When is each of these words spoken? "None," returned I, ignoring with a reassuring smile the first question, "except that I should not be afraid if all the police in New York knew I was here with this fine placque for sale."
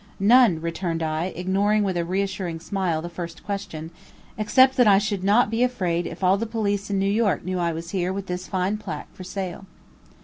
"None," 0.19 0.59
returned 0.61 1.03
I, 1.03 1.25
ignoring 1.35 1.83
with 1.83 1.95
a 1.95 2.03
reassuring 2.03 2.59
smile 2.59 3.03
the 3.03 3.07
first 3.09 3.43
question, 3.43 3.91
"except 4.35 4.75
that 4.77 4.87
I 4.87 4.97
should 4.97 5.23
not 5.23 5.51
be 5.51 5.61
afraid 5.61 6.07
if 6.07 6.23
all 6.23 6.37
the 6.37 6.47
police 6.47 6.89
in 6.89 6.97
New 6.97 7.05
York 7.05 7.45
knew 7.45 7.59
I 7.59 7.71
was 7.71 7.91
here 7.91 8.11
with 8.11 8.25
this 8.25 8.47
fine 8.47 8.77
placque 8.79 9.13
for 9.13 9.23
sale." 9.23 9.67